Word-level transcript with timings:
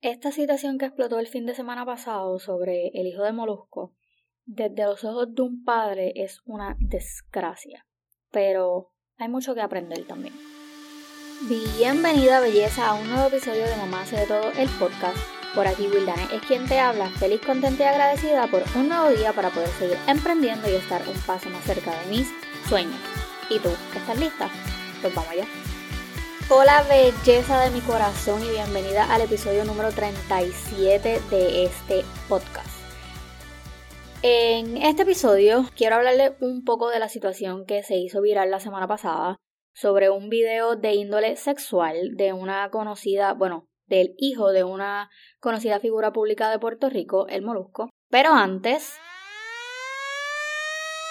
Esta 0.00 0.30
situación 0.30 0.78
que 0.78 0.86
explotó 0.86 1.18
el 1.18 1.26
fin 1.26 1.44
de 1.44 1.56
semana 1.56 1.84
pasado 1.84 2.38
sobre 2.38 2.92
el 2.94 3.08
hijo 3.08 3.24
de 3.24 3.32
Molusco, 3.32 3.96
desde 4.44 4.84
los 4.84 5.02
ojos 5.02 5.34
de 5.34 5.42
un 5.42 5.64
padre 5.64 6.12
es 6.14 6.40
una 6.44 6.76
desgracia, 6.78 7.84
pero 8.30 8.92
hay 9.16 9.28
mucho 9.28 9.56
que 9.56 9.60
aprender 9.60 10.06
también. 10.06 10.34
Bienvenida 11.48 12.38
belleza 12.38 12.90
a 12.90 12.94
un 12.94 13.08
nuevo 13.10 13.26
episodio 13.26 13.66
de 13.66 13.74
Mamá 13.74 14.02
hace 14.02 14.20
de 14.20 14.26
todo 14.26 14.52
el 14.56 14.68
podcast. 14.78 15.18
Por 15.52 15.66
aquí 15.66 15.88
Wildane 15.88 16.32
es 16.32 16.42
quien 16.42 16.68
te 16.68 16.78
habla, 16.78 17.10
feliz, 17.10 17.40
contenta 17.44 17.82
y 17.82 17.86
agradecida 17.86 18.46
por 18.46 18.62
un 18.76 18.88
nuevo 18.88 19.10
día 19.10 19.32
para 19.32 19.50
poder 19.50 19.70
seguir 19.70 19.98
emprendiendo 20.06 20.70
y 20.70 20.74
estar 20.74 21.02
un 21.08 21.20
paso 21.22 21.50
más 21.50 21.64
cerca 21.64 21.90
de 22.02 22.06
mis 22.06 22.28
sueños. 22.68 23.00
¿Y 23.50 23.58
tú? 23.58 23.70
¿Estás 23.96 24.16
lista? 24.16 24.48
Pues 25.02 25.12
vamos 25.12 25.30
allá. 25.32 25.67
Hola 26.50 26.82
belleza 26.88 27.60
de 27.60 27.70
mi 27.70 27.82
corazón 27.82 28.42
y 28.42 28.48
bienvenida 28.48 29.12
al 29.12 29.20
episodio 29.20 29.66
número 29.66 29.90
37 29.92 31.20
de 31.28 31.64
este 31.64 32.04
podcast. 32.26 32.70
En 34.22 34.78
este 34.78 35.02
episodio 35.02 35.66
quiero 35.76 35.96
hablarle 35.96 36.36
un 36.40 36.64
poco 36.64 36.88
de 36.88 37.00
la 37.00 37.10
situación 37.10 37.66
que 37.66 37.82
se 37.82 37.96
hizo 37.96 38.22
viral 38.22 38.50
la 38.50 38.60
semana 38.60 38.88
pasada 38.88 39.36
sobre 39.74 40.08
un 40.08 40.30
video 40.30 40.74
de 40.74 40.94
índole 40.94 41.36
sexual 41.36 42.16
de 42.16 42.32
una 42.32 42.70
conocida, 42.70 43.34
bueno, 43.34 43.66
del 43.86 44.14
hijo 44.16 44.50
de 44.50 44.64
una 44.64 45.10
conocida 45.40 45.80
figura 45.80 46.14
pública 46.14 46.50
de 46.50 46.58
Puerto 46.58 46.88
Rico, 46.88 47.28
el 47.28 47.42
Molusco. 47.42 47.90
Pero 48.08 48.32
antes, 48.32 48.96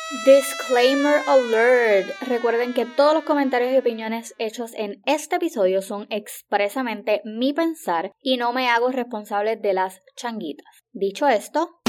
Disclaimer 0.10 1.20
alert. 1.28 2.08
Recuerden 2.22 2.74
que 2.74 2.86
todos 2.86 3.14
los 3.14 3.26
comentarios 3.26 3.74
y 3.74 3.78
opiniones 3.78 4.34
hechos 4.38 4.72
en 4.76 5.02
este 5.06 5.36
episodio 5.36 5.82
son 5.82 6.08
expresamente 6.10 7.22
mi 7.26 7.52
pensar 7.52 8.14
y 8.22 8.38
no 8.38 8.54
me 8.54 8.70
hago 8.70 8.90
responsable 8.90 9.58
de 9.58 9.74
las 9.74 10.02
changuitas. 10.16 10.66
Dicho 10.94 11.28
esto, 11.28 11.82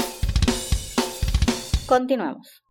continuemos. 1.87 2.61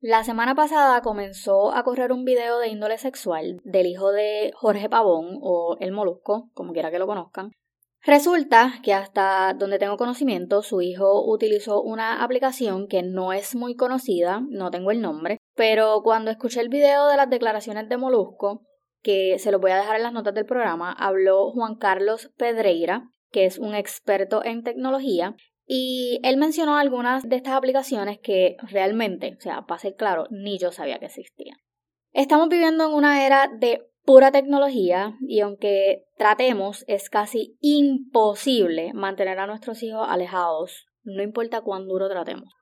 La 0.00 0.24
semana 0.24 0.56
pasada 0.56 1.00
comenzó 1.00 1.72
a 1.72 1.84
correr 1.84 2.10
un 2.10 2.24
video 2.24 2.58
de 2.58 2.70
índole 2.70 2.98
sexual 2.98 3.60
del 3.62 3.86
hijo 3.86 4.10
de 4.10 4.50
Jorge 4.56 4.88
Pavón 4.88 5.38
o 5.40 5.76
el 5.78 5.92
Molusco, 5.92 6.50
como 6.54 6.72
quiera 6.72 6.90
que 6.90 6.98
lo 6.98 7.06
conozcan, 7.06 7.52
Resulta 8.04 8.80
que 8.82 8.92
hasta 8.92 9.54
donde 9.54 9.78
tengo 9.78 9.96
conocimiento, 9.96 10.62
su 10.62 10.80
hijo 10.80 11.24
utilizó 11.24 11.80
una 11.82 12.24
aplicación 12.24 12.88
que 12.88 13.02
no 13.02 13.32
es 13.32 13.54
muy 13.54 13.76
conocida, 13.76 14.42
no 14.48 14.72
tengo 14.72 14.90
el 14.90 15.00
nombre, 15.00 15.38
pero 15.54 16.00
cuando 16.02 16.32
escuché 16.32 16.60
el 16.60 16.68
video 16.68 17.06
de 17.06 17.16
las 17.16 17.30
declaraciones 17.30 17.88
de 17.88 17.96
Molusco, 17.96 18.62
que 19.02 19.38
se 19.38 19.52
lo 19.52 19.60
voy 19.60 19.70
a 19.70 19.76
dejar 19.76 19.96
en 19.96 20.02
las 20.02 20.12
notas 20.12 20.34
del 20.34 20.46
programa, 20.46 20.92
habló 20.92 21.52
Juan 21.52 21.76
Carlos 21.76 22.30
Pedreira, 22.36 23.08
que 23.30 23.44
es 23.44 23.58
un 23.58 23.76
experto 23.76 24.44
en 24.44 24.64
tecnología, 24.64 25.36
y 25.64 26.18
él 26.24 26.38
mencionó 26.38 26.76
algunas 26.76 27.22
de 27.22 27.36
estas 27.36 27.54
aplicaciones 27.54 28.18
que 28.20 28.56
realmente, 28.62 29.36
o 29.38 29.40
sea, 29.40 29.62
para 29.62 29.78
ser 29.78 29.94
claro, 29.94 30.26
ni 30.30 30.58
yo 30.58 30.72
sabía 30.72 30.98
que 30.98 31.06
existían. 31.06 31.56
Estamos 32.12 32.48
viviendo 32.48 32.84
en 32.84 32.94
una 32.94 33.24
era 33.24 33.48
de 33.48 33.88
pura 34.04 34.30
tecnología 34.30 35.16
y 35.26 35.40
aunque 35.40 36.04
tratemos, 36.16 36.84
es 36.88 37.10
casi 37.10 37.56
imposible 37.60 38.92
mantener 38.94 39.38
a 39.38 39.46
nuestros 39.46 39.82
hijos 39.82 40.06
alejados, 40.08 40.86
no 41.02 41.22
importa 41.22 41.60
cuán 41.60 41.88
duro 41.88 42.08
tratemos. 42.08 42.52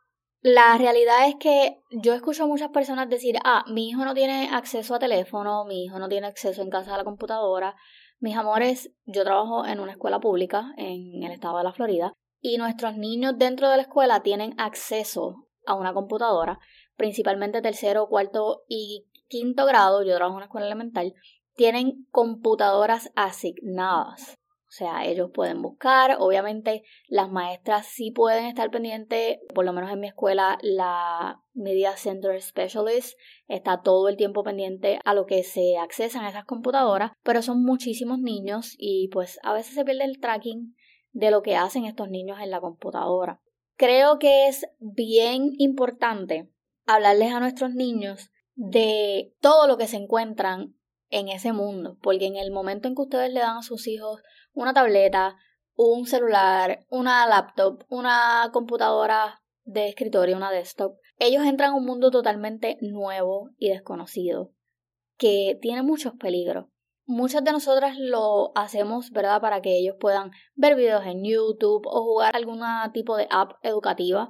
La 0.43 0.79
realidad 0.79 1.29
es 1.29 1.35
que 1.37 1.83
yo 1.91 2.15
escucho 2.15 2.45
a 2.45 2.47
muchas 2.47 2.71
personas 2.71 3.11
decir, 3.11 3.37
ah, 3.45 3.63
mi 3.69 3.91
hijo 3.91 4.05
no 4.07 4.15
tiene 4.15 4.49
acceso 4.51 4.95
a 4.95 4.99
teléfono, 4.99 5.67
mi 5.67 5.85
hijo 5.85 5.99
no 5.99 6.09
tiene 6.09 6.27
acceso 6.27 6.63
en 6.63 6.71
casa 6.71 6.95
a 6.95 6.99
la 6.99 7.05
computadora. 7.05 7.77
Mis 8.21 8.37
amores, 8.37 8.91
yo 9.05 9.23
trabajo 9.23 9.67
en 9.67 9.81
una 9.81 9.93
escuela 9.93 10.19
pública 10.19 10.73
en 10.79 11.23
el 11.23 11.33
estado 11.33 11.59
de 11.59 11.65
la 11.65 11.75
Florida 11.75 12.15
y 12.41 12.57
nuestros 12.57 12.97
niños 12.97 13.37
dentro 13.37 13.69
de 13.69 13.77
la 13.77 13.83
escuela 13.83 14.23
tienen 14.23 14.55
acceso 14.59 15.47
a 15.67 15.75
una 15.75 15.93
computadora, 15.93 16.59
principalmente 16.97 17.61
tercero, 17.61 18.09
cuarto 18.09 18.63
y 18.67 19.07
quinto 19.29 19.65
grado, 19.67 20.03
yo 20.03 20.15
trabajo 20.17 20.33
en 20.33 20.37
una 20.37 20.47
escuela 20.47 20.67
elemental, 20.67 21.15
tienen 21.61 22.07
computadoras 22.11 23.13
asignadas. 23.17 24.39
O 24.67 24.73
sea, 24.73 25.05
ellos 25.05 25.31
pueden 25.31 25.61
buscar, 25.61 26.17
obviamente 26.19 26.85
las 27.07 27.31
maestras 27.31 27.85
sí 27.85 28.13
pueden 28.13 28.47
estar 28.47 28.71
pendientes, 28.71 29.41
por 29.55 29.67
lo 29.67 29.75
menos 29.75 29.93
en 29.93 30.01
mi 30.01 30.07
escuela 30.07 30.57
la 30.63 31.43
Media 31.53 31.99
Center 31.99 32.41
Specialist 32.41 33.19
está 33.47 33.83
todo 33.83 34.09
el 34.09 34.17
tiempo 34.17 34.43
pendiente 34.43 35.01
a 35.05 35.13
lo 35.13 35.27
que 35.27 35.43
se 35.43 35.77
accesan 35.77 36.25
esas 36.25 36.47
computadoras, 36.47 37.13
pero 37.23 37.43
son 37.43 37.63
muchísimos 37.63 38.21
niños 38.21 38.75
y 38.79 39.09
pues 39.09 39.39
a 39.43 39.53
veces 39.53 39.75
se 39.75 39.85
pierde 39.85 40.05
el 40.05 40.19
tracking 40.19 40.75
de 41.13 41.31
lo 41.31 41.43
que 41.43 41.57
hacen 41.57 41.85
estos 41.85 42.09
niños 42.09 42.39
en 42.41 42.51
la 42.51 42.63
computadora. 42.63 43.43
Creo 43.77 44.19
que 44.19 44.49
es 44.49 44.65
bien 44.79 45.51
importante 45.59 46.49
hablarles 46.87 47.35
a 47.35 47.41
nuestros 47.41 47.75
niños 47.75 48.31
de 48.55 49.35
todo 49.43 49.67
lo 49.67 49.77
que 49.77 49.89
se 49.89 49.99
encuentran 49.99 50.80
en 51.11 51.29
ese 51.29 51.53
mundo, 51.53 51.99
porque 52.03 52.27
en 52.27 52.37
el 52.37 52.51
momento 52.51 52.89
en 52.89 52.95
que 52.95 53.03
ustedes 53.03 53.33
le 53.33 53.41
dan 53.41 53.59
a 53.59 53.63
sus 53.63 53.87
hijos 53.87 54.23
una 54.53 54.73
tableta, 54.73 55.37
un 55.75 56.07
celular, 56.07 56.85
una 56.89 57.27
laptop, 57.27 57.85
una 57.89 58.51
computadora 58.53 59.43
de 59.65 59.89
escritorio, 59.89 60.37
una 60.37 60.51
desktop, 60.51 60.97
ellos 61.19 61.45
entran 61.45 61.73
a 61.73 61.77
un 61.77 61.85
mundo 61.85 62.11
totalmente 62.11 62.79
nuevo 62.81 63.51
y 63.59 63.69
desconocido, 63.69 64.53
que 65.17 65.59
tiene 65.61 65.83
muchos 65.83 66.15
peligros. 66.15 66.67
Muchas 67.07 67.43
de 67.43 67.53
nosotras 67.53 67.97
lo 67.99 68.53
hacemos, 68.55 69.11
¿verdad?, 69.11 69.41
para 69.41 69.61
que 69.61 69.77
ellos 69.77 69.97
puedan 69.99 70.31
ver 70.55 70.77
videos 70.77 71.05
en 71.07 71.25
YouTube 71.25 71.87
o 71.87 72.05
jugar 72.05 72.37
algún 72.37 72.63
tipo 72.93 73.17
de 73.17 73.27
app 73.31 73.53
educativa, 73.63 74.29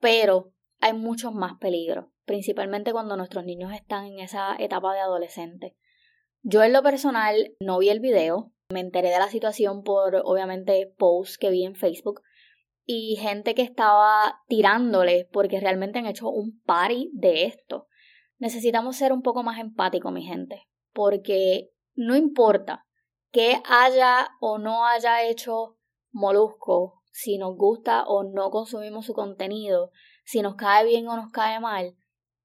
pero 0.00 0.52
hay 0.80 0.94
muchos 0.94 1.34
más 1.34 1.58
peligros, 1.58 2.06
principalmente 2.24 2.92
cuando 2.92 3.16
nuestros 3.16 3.44
niños 3.44 3.72
están 3.72 4.06
en 4.06 4.20
esa 4.20 4.56
etapa 4.58 4.94
de 4.94 5.00
adolescente. 5.00 5.76
Yo 6.50 6.62
en 6.62 6.72
lo 6.72 6.82
personal 6.82 7.54
no 7.60 7.76
vi 7.76 7.90
el 7.90 8.00
video, 8.00 8.54
me 8.72 8.80
enteré 8.80 9.10
de 9.10 9.18
la 9.18 9.28
situación 9.28 9.82
por 9.82 10.16
obviamente 10.24 10.90
posts 10.96 11.36
que 11.36 11.50
vi 11.50 11.62
en 11.62 11.74
Facebook 11.74 12.22
y 12.86 13.16
gente 13.16 13.54
que 13.54 13.60
estaba 13.60 14.40
tirándole 14.48 15.28
porque 15.30 15.60
realmente 15.60 15.98
han 15.98 16.06
hecho 16.06 16.30
un 16.30 16.58
party 16.64 17.10
de 17.12 17.44
esto. 17.44 17.86
Necesitamos 18.38 18.96
ser 18.96 19.12
un 19.12 19.20
poco 19.20 19.42
más 19.42 19.58
empáticos, 19.58 20.10
mi 20.10 20.24
gente, 20.24 20.66
porque 20.94 21.68
no 21.94 22.16
importa 22.16 22.86
qué 23.30 23.60
haya 23.68 24.30
o 24.40 24.56
no 24.56 24.86
haya 24.86 25.24
hecho 25.24 25.76
Molusco, 26.12 27.02
si 27.12 27.36
nos 27.36 27.56
gusta 27.56 28.04
o 28.06 28.24
no 28.24 28.50
consumimos 28.50 29.04
su 29.04 29.12
contenido, 29.12 29.90
si 30.24 30.40
nos 30.40 30.54
cae 30.54 30.86
bien 30.86 31.08
o 31.08 31.16
nos 31.16 31.30
cae 31.30 31.60
mal, 31.60 31.94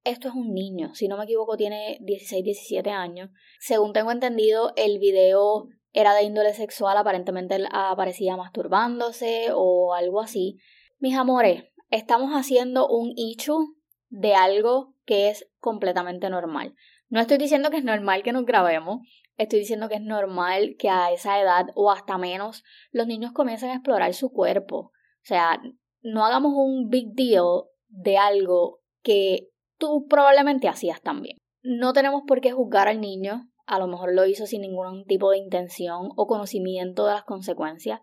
esto 0.04 0.28
es 0.28 0.34
un 0.36 0.54
niño, 0.54 0.94
si 0.96 1.08
no 1.08 1.18
me 1.18 1.24
equivoco 1.24 1.56
tiene 1.58 1.98
16, 2.02 2.44
17 2.44 2.90
años. 2.90 3.30
Según 3.60 3.94
tengo 3.94 4.12
entendido, 4.12 4.74
el 4.76 5.00
video 5.00 5.68
era 5.94 6.14
de 6.14 6.24
índole 6.24 6.54
sexual, 6.54 6.98
aparentemente 6.98 7.56
él 7.56 7.68
aparecía 7.72 8.36
masturbándose 8.36 9.50
o 9.54 9.94
algo 9.94 10.22
así. 10.22 10.58
Mis 11.00 11.16
amores, 11.16 11.66
estamos 11.90 12.32
haciendo 12.32 12.88
un 12.88 13.14
issue 13.16 13.76
de 14.10 14.36
algo 14.36 14.96
que 15.06 15.30
es 15.30 15.50
completamente 15.60 16.30
normal. 16.30 16.76
No 17.10 17.20
estoy 17.20 17.38
diciendo 17.38 17.70
que 17.70 17.78
es 17.78 17.84
normal 17.84 18.24
que 18.24 18.34
nos 18.34 18.46
grabemos, 18.46 19.02
estoy 19.38 19.60
diciendo 19.60 19.88
que 19.88 19.96
es 19.96 20.02
normal 20.02 20.76
que 20.78 20.90
a 20.90 21.12
esa 21.12 21.40
edad 21.40 21.68
o 21.76 21.92
hasta 21.92 22.18
menos 22.18 22.64
los 22.92 23.08
niños 23.08 23.32
comiencen 23.32 23.70
a 23.70 23.76
explorar 23.76 24.14
su 24.14 24.32
cuerpo. 24.32 24.78
O 24.78 25.26
sea, 25.26 25.62
no 26.02 26.26
hagamos 26.26 26.54
un 26.56 26.90
big 26.90 27.14
deal 27.14 27.66
de 27.88 28.18
algo 28.18 28.82
que 29.04 29.53
tú 29.84 30.08
probablemente 30.08 30.70
hacías 30.70 31.02
también. 31.02 31.38
No 31.62 31.92
tenemos 31.92 32.22
por 32.26 32.40
qué 32.40 32.54
juzgar 32.54 32.88
al 32.88 33.02
niño, 33.02 33.50
a 33.66 33.80
lo 33.80 33.88
mejor 33.88 34.14
lo 34.14 34.26
hizo 34.26 34.46
sin 34.46 34.62
ningún 34.62 35.04
tipo 35.04 35.30
de 35.30 35.38
intención 35.38 36.10
o 36.16 36.26
conocimiento 36.26 37.06
de 37.06 37.14
las 37.14 37.26
consecuencias, 37.26 38.00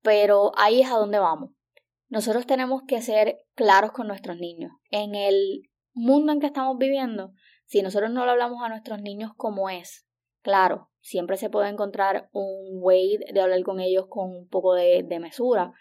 pero 0.00 0.52
ahí 0.56 0.82
es 0.82 0.90
a 0.92 0.96
donde 0.96 1.18
vamos. 1.18 1.50
Nosotros 2.08 2.46
tenemos 2.46 2.82
que 2.86 3.02
ser 3.02 3.38
claros 3.56 3.90
con 3.90 4.06
nuestros 4.06 4.36
niños. 4.36 4.70
En 4.92 5.16
el 5.16 5.62
mundo 5.92 6.32
en 6.32 6.38
que 6.38 6.46
estamos 6.46 6.78
viviendo, 6.78 7.32
si 7.66 7.82
nosotros 7.82 8.12
no 8.12 8.24
lo 8.24 8.30
hablamos 8.30 8.62
a 8.62 8.68
nuestros 8.68 9.02
niños 9.02 9.32
como 9.36 9.70
es, 9.70 10.06
claro, 10.42 10.88
siempre 11.00 11.36
se 11.36 11.50
puede 11.50 11.68
encontrar 11.68 12.28
un 12.32 12.78
way 12.80 13.18
de 13.32 13.40
hablar 13.40 13.62
con 13.64 13.80
ellos 13.80 14.06
con 14.08 14.30
un 14.30 14.48
poco 14.48 14.74
de, 14.74 15.02
de 15.02 15.18
mesura, 15.18 15.72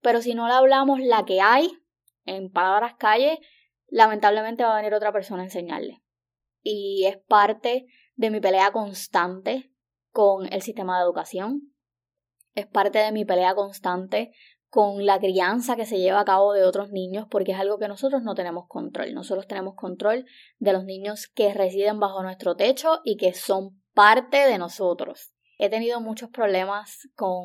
pero 0.00 0.22
si 0.22 0.34
no 0.34 0.46
le 0.46 0.54
hablamos 0.54 0.98
la 1.00 1.26
que 1.26 1.42
hay, 1.42 1.70
en 2.24 2.50
palabras 2.50 2.94
calles, 2.98 3.38
lamentablemente 3.88 4.64
va 4.64 4.72
a 4.72 4.76
venir 4.76 4.94
otra 4.94 5.12
persona 5.12 5.42
a 5.42 5.46
enseñarle. 5.46 6.02
Y 6.62 7.06
es 7.06 7.18
parte 7.28 7.86
de 8.16 8.30
mi 8.30 8.40
pelea 8.40 8.72
constante 8.72 9.72
con 10.10 10.52
el 10.52 10.62
sistema 10.62 10.98
de 10.98 11.04
educación. 11.04 11.74
Es 12.54 12.66
parte 12.66 12.98
de 12.98 13.12
mi 13.12 13.24
pelea 13.24 13.54
constante 13.54 14.32
con 14.70 15.06
la 15.06 15.18
crianza 15.18 15.76
que 15.76 15.86
se 15.86 15.98
lleva 15.98 16.20
a 16.20 16.24
cabo 16.24 16.52
de 16.52 16.64
otros 16.64 16.90
niños 16.90 17.26
porque 17.30 17.52
es 17.52 17.58
algo 17.58 17.78
que 17.78 17.88
nosotros 17.88 18.22
no 18.22 18.34
tenemos 18.34 18.66
control. 18.68 19.14
Nosotros 19.14 19.46
tenemos 19.46 19.74
control 19.76 20.26
de 20.58 20.72
los 20.72 20.84
niños 20.84 21.26
que 21.28 21.54
residen 21.54 22.00
bajo 22.00 22.22
nuestro 22.22 22.54
techo 22.54 23.00
y 23.04 23.16
que 23.16 23.32
son 23.32 23.82
parte 23.94 24.38
de 24.38 24.58
nosotros. 24.58 25.32
He 25.58 25.70
tenido 25.70 26.00
muchos 26.00 26.30
problemas 26.30 27.08
con, 27.16 27.44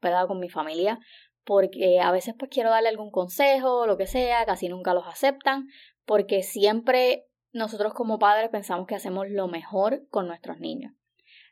con 0.00 0.40
mi 0.40 0.48
familia 0.48 0.98
porque 1.46 2.00
a 2.00 2.10
veces 2.10 2.34
pues 2.36 2.50
quiero 2.50 2.70
darle 2.70 2.88
algún 2.88 3.12
consejo 3.12 3.78
o 3.78 3.86
lo 3.86 3.96
que 3.96 4.08
sea, 4.08 4.44
casi 4.44 4.68
nunca 4.68 4.92
los 4.92 5.06
aceptan, 5.06 5.68
porque 6.04 6.42
siempre 6.42 7.28
nosotros 7.52 7.94
como 7.94 8.18
padres 8.18 8.50
pensamos 8.50 8.88
que 8.88 8.96
hacemos 8.96 9.30
lo 9.30 9.46
mejor 9.46 10.06
con 10.10 10.26
nuestros 10.26 10.58
niños. 10.58 10.92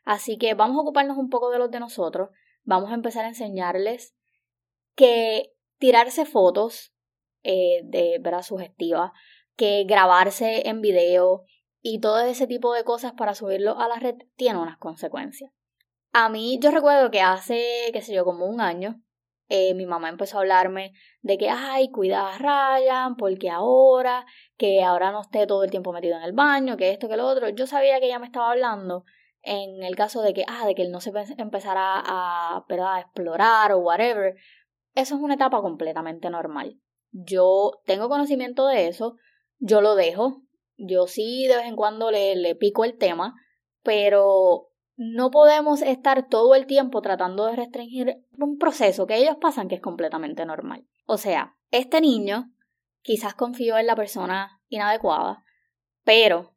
Así 0.03 0.37
que 0.37 0.53
vamos 0.53 0.77
a 0.77 0.81
ocuparnos 0.81 1.17
un 1.17 1.29
poco 1.29 1.49
de 1.49 1.59
los 1.59 1.71
de 1.71 1.79
nosotros, 1.79 2.29
vamos 2.63 2.91
a 2.91 2.95
empezar 2.95 3.23
a 3.23 3.29
enseñarles 3.29 4.15
que 4.95 5.53
tirarse 5.77 6.25
fotos 6.25 6.93
eh, 7.43 7.81
de 7.85 8.19
verdad 8.19 8.41
sugestiva, 8.41 9.13
que 9.55 9.85
grabarse 9.85 10.67
en 10.67 10.81
video 10.81 11.45
y 11.81 12.01
todo 12.01 12.19
ese 12.19 12.47
tipo 12.47 12.73
de 12.73 12.83
cosas 12.83 13.13
para 13.13 13.33
subirlo 13.33 13.79
a 13.79 13.87
la 13.87 13.95
red 13.95 14.15
tiene 14.35 14.59
unas 14.59 14.77
consecuencias. 14.77 15.53
A 16.11 16.27
mí 16.27 16.59
yo 16.61 16.71
recuerdo 16.71 17.11
que 17.11 17.21
hace, 17.21 17.89
qué 17.93 18.01
sé 18.01 18.13
yo, 18.13 18.25
como 18.25 18.45
un 18.45 18.59
año, 18.59 19.01
eh, 19.47 19.73
mi 19.73 19.85
mamá 19.85 20.09
empezó 20.09 20.37
a 20.37 20.41
hablarme 20.41 20.93
de 21.21 21.37
que, 21.37 21.49
ay, 21.49 21.89
cuida 21.89 22.33
a 22.33 22.37
Ryan, 22.37 23.15
porque 23.15 23.49
ahora, 23.49 24.25
que 24.57 24.83
ahora 24.83 25.11
no 25.11 25.21
esté 25.21 25.45
todo 25.45 25.63
el 25.63 25.71
tiempo 25.71 25.93
metido 25.93 26.17
en 26.17 26.23
el 26.23 26.33
baño, 26.33 26.77
que 26.77 26.91
esto, 26.91 27.07
que 27.07 27.17
lo 27.17 27.27
otro. 27.27 27.49
Yo 27.49 27.67
sabía 27.67 27.99
que 27.99 28.07
ella 28.07 28.19
me 28.19 28.25
estaba 28.25 28.51
hablando 28.51 29.03
en 29.41 29.83
el 29.83 29.95
caso 29.95 30.21
de 30.21 30.33
que, 30.33 30.43
ah, 30.47 30.65
de 30.65 30.73
que 30.73 30.81
él 30.81 30.91
no 30.91 30.99
se 30.99 31.11
empezara 31.37 32.01
a, 32.03 32.65
a 32.67 32.99
explorar 32.99 33.71
o 33.71 33.79
whatever. 33.79 34.35
Eso 34.95 35.15
es 35.15 35.21
una 35.21 35.35
etapa 35.35 35.61
completamente 35.61 36.29
normal. 36.29 36.79
Yo 37.11 37.79
tengo 37.85 38.09
conocimiento 38.09 38.67
de 38.67 38.87
eso, 38.87 39.15
yo 39.59 39.81
lo 39.81 39.95
dejo, 39.95 40.41
yo 40.77 41.07
sí 41.07 41.47
de 41.47 41.57
vez 41.57 41.65
en 41.65 41.75
cuando 41.75 42.11
le, 42.11 42.35
le 42.35 42.55
pico 42.55 42.83
el 42.83 42.97
tema, 42.97 43.35
pero 43.83 44.69
no 44.97 45.29
podemos 45.29 45.81
estar 45.81 46.27
todo 46.29 46.55
el 46.55 46.65
tiempo 46.65 47.01
tratando 47.01 47.45
de 47.45 47.55
restringir 47.55 48.23
un 48.37 48.57
proceso 48.57 49.05
que 49.05 49.17
ellos 49.17 49.37
pasan 49.41 49.67
que 49.67 49.75
es 49.75 49.81
completamente 49.81 50.45
normal. 50.45 50.85
O 51.05 51.17
sea, 51.17 51.57
este 51.71 52.01
niño 52.01 52.53
quizás 53.01 53.35
confió 53.35 53.77
en 53.77 53.87
la 53.87 53.95
persona 53.95 54.61
inadecuada, 54.69 55.43
pero 56.03 56.55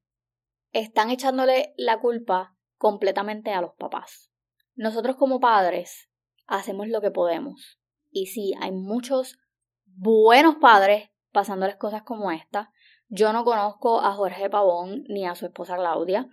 están 0.73 1.11
echándole 1.11 1.75
la 1.77 2.01
culpa 2.01 2.57
completamente 2.77 3.53
a 3.53 3.61
los 3.61 3.75
papás. 3.75 4.31
Nosotros 4.77 5.17
como 5.17 5.41
padres 5.41 6.09
hacemos 6.47 6.89
lo 6.89 7.01
que 7.01 7.11
podemos. 7.11 7.81
Y 8.11 8.27
sí, 8.27 8.55
hay 8.61 8.71
muchos 8.71 9.39
buenos 9.85 10.57
padres 10.57 11.11
pasándoles 11.33 11.77
cosas 11.77 12.03
como 12.05 12.31
esta. 12.31 12.73
Yo 13.09 13.33
no 13.33 13.45
conozco 13.45 14.01
a 14.01 14.13
Jorge 14.13 14.49
Pavón 14.49 15.05
ni 15.09 15.27
a 15.27 15.35
su 15.35 15.47
esposa 15.47 15.77
Claudia 15.77 16.29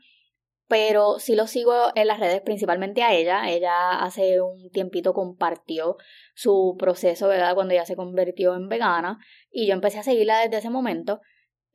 pero 0.68 1.20
sí 1.20 1.36
lo 1.36 1.48
sigo 1.48 1.74
en 1.96 2.08
las 2.08 2.20
redes, 2.20 2.42
principalmente 2.42 3.04
a 3.04 3.14
ella. 3.14 3.50
Ella 3.50 4.02
hace 4.02 4.42
un 4.42 4.70
tiempito 4.72 5.14
compartió 5.14 5.98
su 6.34 6.76
proceso, 6.78 7.28
¿verdad? 7.28 7.56
Cuando 7.56 7.74
ella 7.74 7.86
se 7.86 7.96
convirtió 7.96 8.56
en 8.56 8.68
vegana 8.68 9.20
y 9.52 9.68
yo 9.68 9.74
empecé 9.74 10.00
a 10.00 10.04
seguirla 10.04 10.40
desde 10.40 10.58
ese 10.58 10.70
momento 10.70 11.22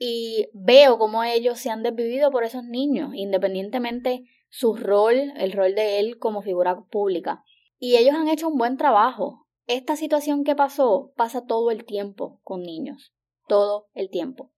y 0.02 0.48
veo 0.54 0.98
cómo 0.98 1.22
ellos 1.24 1.58
se 1.58 1.70
han 1.70 1.82
desvivido 1.82 2.30
por 2.30 2.42
esos 2.42 2.64
niños, 2.64 3.10
independientemente 3.14 4.24
su 4.48 4.74
rol, 4.74 5.32
el 5.36 5.52
rol 5.52 5.74
de 5.74 6.00
él 6.00 6.18
como 6.18 6.42
figura 6.42 6.80
pública. 6.90 7.44
Y 7.78 7.96
ellos 7.96 8.14
han 8.14 8.28
hecho 8.28 8.48
un 8.48 8.56
buen 8.56 8.76
trabajo. 8.78 9.46
Esta 9.66 9.96
situación 9.96 10.42
que 10.42 10.56
pasó 10.56 11.12
pasa 11.16 11.44
todo 11.44 11.70
el 11.70 11.84
tiempo 11.84 12.40
con 12.42 12.62
niños, 12.62 13.14
todo 13.46 13.88
el 13.92 14.10
tiempo. 14.10 14.50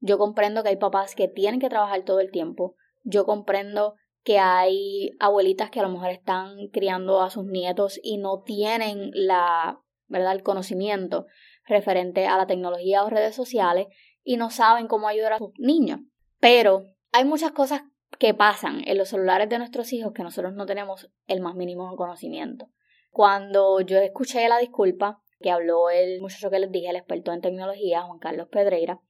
Yo 0.00 0.18
comprendo 0.18 0.62
que 0.62 0.68
hay 0.68 0.76
papás 0.76 1.14
que 1.14 1.28
tienen 1.28 1.60
que 1.60 1.68
trabajar 1.68 2.04
todo 2.04 2.20
el 2.20 2.30
tiempo, 2.30 2.76
yo 3.02 3.24
comprendo 3.24 3.94
que 4.22 4.38
hay 4.38 5.10
abuelitas 5.18 5.70
que 5.70 5.80
a 5.80 5.82
lo 5.82 5.88
mejor 5.88 6.10
están 6.10 6.68
criando 6.72 7.22
a 7.22 7.30
sus 7.30 7.44
nietos 7.46 7.98
y 8.02 8.18
no 8.18 8.42
tienen 8.42 9.10
la, 9.14 9.80
¿verdad?, 10.08 10.32
el 10.32 10.42
conocimiento 10.42 11.26
referente 11.66 12.26
a 12.26 12.36
la 12.36 12.46
tecnología 12.46 13.02
o 13.04 13.10
redes 13.10 13.34
sociales 13.34 13.86
y 14.22 14.36
no 14.36 14.50
saben 14.50 14.88
cómo 14.88 15.08
ayudar 15.08 15.34
a 15.34 15.38
sus 15.38 15.52
niños. 15.58 16.00
Pero 16.38 16.84
hay 17.12 17.24
muchas 17.24 17.52
cosas 17.52 17.82
que 18.18 18.34
pasan 18.34 18.82
en 18.86 18.98
los 18.98 19.08
celulares 19.08 19.48
de 19.48 19.58
nuestros 19.58 19.92
hijos 19.92 20.12
que 20.12 20.22
nosotros 20.22 20.52
no 20.54 20.66
tenemos 20.66 21.10
el 21.26 21.40
más 21.40 21.54
mínimo 21.54 21.94
conocimiento. 21.96 22.66
Cuando 23.10 23.80
yo 23.80 23.98
escuché 23.98 24.48
la 24.48 24.58
disculpa 24.58 25.22
que 25.40 25.50
habló 25.50 25.90
el 25.90 26.20
muchacho 26.20 26.50
que 26.50 26.58
les 26.58 26.70
dije, 26.70 26.90
el 26.90 26.96
experto 26.96 27.32
en 27.32 27.40
tecnología, 27.40 28.02
Juan 28.02 28.18
Carlos 28.18 28.48
Pedreira, 28.50 29.00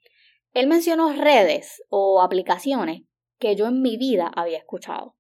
él 0.53 0.67
mencionó 0.67 1.13
redes 1.13 1.83
o 1.89 2.23
aplicaciones 2.23 3.03
que 3.41 3.57
yo 3.57 3.67
en 3.67 3.83
mi 3.83 3.97
vida 3.97 4.31
había 4.37 4.59
escuchado. 4.59 5.17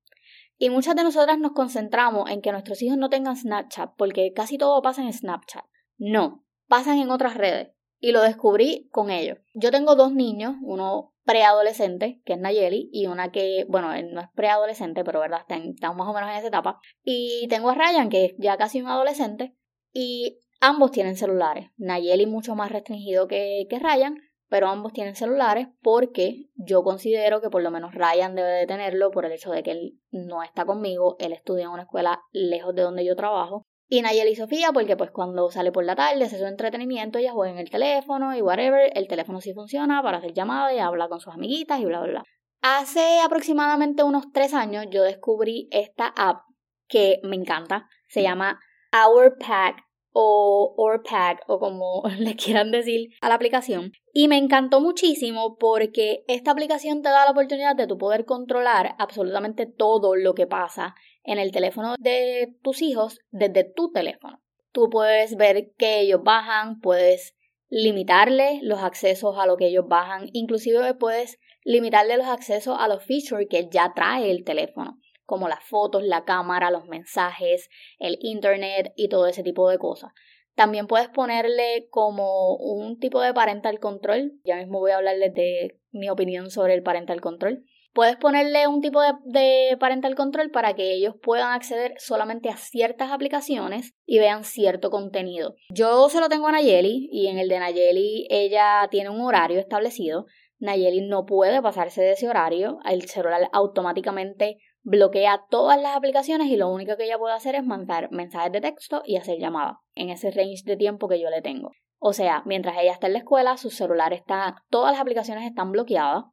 Y 0.59 0.69
muchas 0.69 0.95
de 0.95 1.03
nosotras 1.03 1.39
nos 1.39 1.53
concentramos 1.53 2.31
en 2.31 2.43
que 2.43 2.53
nuestros 2.53 2.83
hijos 2.83 2.99
no 2.99 3.09
tengan 3.09 3.35
Snapchat, 3.35 3.95
porque 3.97 4.33
casi 4.35 4.59
todo 4.59 4.83
pasa 4.83 5.03
en 5.03 5.13
Snapchat. 5.13 5.65
No, 5.97 6.45
pasan 6.69 6.99
en 6.99 7.11
otras 7.11 7.35
redes. 7.35 7.73
Y 7.99 8.13
lo 8.13 8.21
descubrí 8.23 8.89
con 8.93 9.11
ellos. 9.11 9.39
Yo 9.55 9.71
tengo 9.71 9.97
dos 9.97 10.13
niños, 10.13 10.57
uno 10.63 11.15
preadolescente, 11.25 12.21
que 12.25 12.35
es 12.35 12.39
Nayeli, 12.39 12.91
y 12.93 13.07
una 13.07 13.33
que, 13.33 13.65
bueno, 13.69 13.93
él 13.95 14.13
no 14.13 14.21
es 14.21 14.29
preadolescente, 14.35 15.03
pero 15.03 15.21
verdad, 15.21 15.47
está, 15.49 15.93
más 15.93 16.09
o 16.09 16.13
menos 16.13 16.29
en 16.31 16.37
esa 16.37 16.49
etapa. 16.49 16.79
Y 17.03 17.47
tengo 17.49 17.71
a 17.71 17.75
Ryan, 17.75 18.11
que 18.11 18.25
es 18.27 18.35
ya 18.39 18.59
casi 18.59 18.83
un 18.83 18.89
adolescente, 18.89 19.57
y 19.93 20.41
ambos 20.61 20.91
tienen 20.91 21.17
celulares. 21.17 21.71
Nayeli 21.79 22.27
mucho 22.27 22.55
más 22.55 22.71
restringido 22.71 23.29
que, 23.29 23.67
que 23.71 23.79
Ryan, 23.79 24.19
pero 24.51 24.67
ambos 24.67 24.93
tienen 24.93 25.15
celulares 25.15 25.69
porque 25.81 26.51
yo 26.57 26.83
considero 26.83 27.41
que 27.41 27.49
por 27.49 27.63
lo 27.63 27.71
menos 27.71 27.95
Ryan 27.95 28.35
debe 28.35 28.51
de 28.51 28.67
tenerlo 28.67 29.13
por 29.13 29.25
el 29.25 29.33
hecho 29.33 29.53
de 29.53 29.63
que 29.63 29.71
él 29.71 30.01
no 30.11 30.43
está 30.43 30.67
conmigo, 30.67 31.17
él 31.21 31.33
estudia 31.33 31.65
en 31.65 31.71
una 31.71 31.83
escuela 31.83 32.21
lejos 32.33 32.75
de 32.75 32.83
donde 32.83 33.05
yo 33.05 33.15
trabajo. 33.15 33.63
Y 33.89 34.03
Nayeli 34.03 34.33
y 34.33 34.37
Sofía 34.37 34.73
porque 34.73 34.97
pues 34.97 35.13
cuando 35.13 35.51
sale 35.51 35.71
por 35.73 35.85
la 35.85 35.95
tarde 35.95 36.25
hace 36.25 36.39
su 36.39 36.47
entretenimiento, 36.47 37.19
ella 37.19 37.33
juega 37.33 37.53
en 37.53 37.59
el 37.59 37.71
teléfono 37.71 38.37
y 38.37 38.43
whatever, 38.43 38.91
el 38.95 39.07
teléfono 39.07 39.41
sí 39.41 39.55
funciona 39.55 40.03
para 40.03 40.19
hacer 40.19 40.33
llamadas 40.33 40.75
y 40.75 40.79
habla 40.79 41.09
con 41.09 41.21
sus 41.21 41.33
amiguitas 41.33 41.81
y 41.81 41.85
bla 41.85 42.01
bla 42.01 42.11
bla. 42.11 42.25
Hace 42.61 43.21
aproximadamente 43.21 44.03
unos 44.03 44.33
tres 44.33 44.53
años 44.53 44.87
yo 44.91 45.05
descubrí 45.05 45.69
esta 45.71 46.09
app 46.09 46.43
que 46.89 47.21
me 47.23 47.37
encanta, 47.37 47.89
se 48.09 48.23
llama 48.23 48.61
Our 48.93 49.39
Pack 49.39 49.90
o 50.13 50.75
OrPack 50.77 51.45
o 51.47 51.59
como 51.59 52.03
le 52.19 52.37
quieran 52.37 52.71
decir 52.71 53.11
a 53.21 53.29
la 53.29 53.35
aplicación. 53.35 53.93
Y 54.13 54.29
me 54.29 54.39
encantó 54.39 54.81
muchísimo 54.81 55.57
porque 55.59 56.25
esta 56.29 56.51
aplicación 56.51 57.03
te 57.03 57.09
da 57.09 57.25
la 57.25 57.31
oportunidad 57.31 57.77
de 57.77 57.87
poder 57.87 58.25
controlar 58.25 58.95
absolutamente 58.99 59.67
todo 59.67 60.17
lo 60.17 60.35
que 60.35 60.47
pasa 60.47 60.95
en 61.23 61.39
el 61.39 61.53
teléfono 61.53 61.95
de 61.99 62.55
tus 62.63 62.83
hijos 62.83 63.21
desde 63.31 63.65
tu 63.65 63.93
teléfono. 63.93 64.41
Tú 64.73 64.89
puedes 64.89 65.37
ver 65.37 65.73
que 65.77 66.01
ellos 66.01 66.23
bajan, 66.23 66.81
puedes 66.81 67.35
limitarle 67.69 68.61
los 68.63 68.81
accesos 68.81 69.37
a 69.39 69.47
lo 69.47 69.57
que 69.57 69.69
ellos 69.69 69.87
bajan, 69.87 70.29
inclusive 70.33 70.95
puedes 70.95 71.39
limitarle 71.63 72.17
los 72.17 72.27
accesos 72.27 72.77
a 72.79 72.89
los 72.89 73.05
features 73.05 73.47
que 73.49 73.69
ya 73.71 73.93
trae 73.95 74.31
el 74.31 74.45
teléfono 74.45 74.99
como 75.31 75.49
las 75.49 75.63
fotos, 75.63 76.03
la 76.03 76.25
cámara, 76.25 76.73
los 76.73 76.89
mensajes, 76.89 77.71
el 78.01 78.19
internet 78.21 78.93
y 78.97 79.09
todo 79.09 79.29
ese 79.29 79.45
tipo 79.45 79.71
de 79.71 79.79
cosas. 79.79 80.11
También 80.57 80.89
puedes 80.89 81.09
ponerle 81.09 81.87
como 81.89 82.57
un 82.57 82.99
tipo 82.99 83.21
de 83.21 83.33
parental 83.33 83.79
control. 83.79 84.33
Ya 84.45 84.57
mismo 84.57 84.81
voy 84.81 84.91
a 84.91 84.97
hablarles 84.97 85.33
de 85.33 85.79
mi 85.93 86.11
opinión 86.11 86.51
sobre 86.51 86.75
el 86.75 86.83
parental 86.83 87.21
control. 87.21 87.65
Puedes 87.93 88.17
ponerle 88.17 88.67
un 88.67 88.81
tipo 88.81 89.01
de, 89.25 89.77
parental 89.79 90.17
control 90.17 90.51
para 90.51 90.75
que 90.75 90.95
ellos 90.95 91.15
puedan 91.23 91.53
acceder 91.53 91.95
solamente 91.99 92.49
a 92.49 92.57
ciertas 92.57 93.13
aplicaciones 93.13 93.95
y 94.07 94.19
vean 94.19 94.43
cierto 94.43 94.91
contenido. 94.91 95.55
Yo 95.73 96.09
se 96.09 96.19
lo 96.19 96.29
tengo 96.29 96.49
a 96.49 96.53
Nayeli 96.53 97.09
y 97.13 97.29
en 97.29 97.39
el 97.39 97.49
de 97.49 97.61
Nayeli 97.61 98.27
ella 98.31 98.89
tiene 98.91 99.11
un 99.11 99.21
horario 99.21 99.61
establecido. 99.61 100.27
Nayeli 100.59 101.03
no 101.03 101.25
puede 101.25 101.63
pasarse 101.63 102.03
de 102.03 102.13
ese 102.13 102.29
horario. 102.29 102.79
El 102.85 103.09
celular 103.09 103.49
automáticamente 103.53 104.59
bloquea 104.83 105.45
todas 105.51 105.81
las 105.81 105.97
aplicaciones 105.97 106.49
y 106.49 106.57
lo 106.57 106.69
único 106.69 106.97
que 106.97 107.05
ella 107.05 107.19
puede 107.19 107.35
hacer 107.35 107.55
es 107.55 107.65
mandar 107.65 108.11
mensajes 108.11 108.53
de 108.53 108.61
texto 108.61 109.03
y 109.05 109.17
hacer 109.17 109.39
llamadas 109.39 109.77
en 109.95 110.11
ese 110.11 110.31
range 110.31 110.63
de 110.65 110.77
tiempo 110.77 111.09
que 111.09 111.21
yo 111.21 111.31
le 111.31 111.43
tengo. 111.43 111.73
O 111.99 112.13
sea, 112.13 112.43
mientras 112.47 112.77
ella 112.79 112.93
está 112.93 113.07
en 113.09 113.13
la 113.13 113.19
escuela, 113.19 113.57
su 113.59 113.71
celular 113.71 114.13
está, 114.13 114.57
todas 114.71 114.93
las 114.93 115.01
aplicaciones 115.01 115.45
están 115.45 115.71
bloqueadas. 115.71 116.25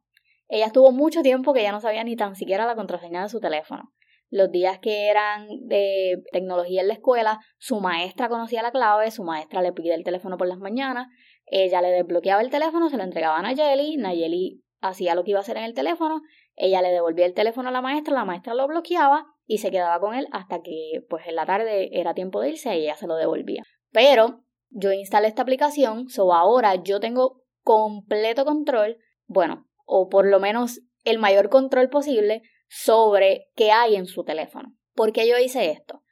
Ella 0.48 0.66
estuvo 0.66 0.92
mucho 0.92 1.20
tiempo 1.20 1.52
que 1.52 1.62
ya 1.62 1.72
no 1.72 1.80
sabía 1.80 2.04
ni 2.04 2.16
tan 2.16 2.34
siquiera 2.34 2.66
la 2.66 2.74
contraseña 2.74 3.22
de 3.22 3.28
su 3.28 3.38
teléfono. 3.38 3.92
Los 4.30 4.50
días 4.50 4.78
que 4.78 5.08
eran 5.08 5.46
de 5.66 6.22
tecnología 6.32 6.80
en 6.80 6.88
la 6.88 6.94
escuela, 6.94 7.38
su 7.58 7.80
maestra 7.80 8.28
conocía 8.28 8.62
la 8.62 8.70
clave, 8.70 9.10
su 9.10 9.24
maestra 9.24 9.60
le 9.60 9.72
pide 9.72 9.94
el 9.94 10.04
teléfono 10.04 10.38
por 10.38 10.46
las 10.46 10.58
mañanas, 10.58 11.08
ella 11.46 11.82
le 11.82 11.88
desbloqueaba 11.88 12.42
el 12.42 12.50
teléfono, 12.50 12.88
se 12.88 12.96
lo 12.96 13.04
entregaba 13.04 13.38
a 13.38 13.42
Nayeli, 13.42 13.96
Nayeli 13.96 14.62
hacía 14.80 15.14
lo 15.14 15.24
que 15.24 15.30
iba 15.30 15.40
a 15.40 15.42
hacer 15.42 15.56
en 15.56 15.64
el 15.64 15.74
teléfono, 15.74 16.22
ella 16.56 16.82
le 16.82 16.90
devolvía 16.90 17.26
el 17.26 17.34
teléfono 17.34 17.68
a 17.68 17.72
la 17.72 17.82
maestra, 17.82 18.14
la 18.14 18.24
maestra 18.24 18.54
lo 18.54 18.66
bloqueaba 18.66 19.26
y 19.46 19.58
se 19.58 19.70
quedaba 19.70 20.00
con 20.00 20.14
él 20.14 20.28
hasta 20.32 20.62
que 20.62 21.04
pues 21.08 21.26
en 21.26 21.36
la 21.36 21.46
tarde 21.46 21.90
era 21.92 22.14
tiempo 22.14 22.40
de 22.40 22.50
irse 22.50 22.76
y 22.76 22.82
ella 22.82 22.96
se 22.96 23.06
lo 23.06 23.16
devolvía. 23.16 23.62
Pero 23.90 24.44
yo 24.70 24.92
instalé 24.92 25.28
esta 25.28 25.42
aplicación, 25.42 26.08
so 26.08 26.32
ahora 26.32 26.74
yo 26.76 27.00
tengo 27.00 27.42
completo 27.62 28.44
control, 28.44 28.98
bueno, 29.26 29.66
o 29.86 30.08
por 30.08 30.26
lo 30.26 30.40
menos 30.40 30.80
el 31.04 31.18
mayor 31.18 31.48
control 31.48 31.88
posible 31.88 32.42
sobre 32.68 33.48
qué 33.54 33.72
hay 33.72 33.96
en 33.96 34.06
su 34.06 34.24
teléfono. 34.24 34.74
¿Por 34.94 35.12
qué 35.12 35.28
yo 35.28 35.38
hice 35.38 35.70
esto? 35.70 36.02